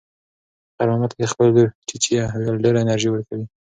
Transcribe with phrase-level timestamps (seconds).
[0.75, 3.45] خیر محمد ته د خپلې لور "چیچیه" ویل ډېره انرژي ورکوي.